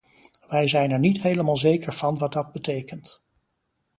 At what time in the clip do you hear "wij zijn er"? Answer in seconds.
0.47-0.99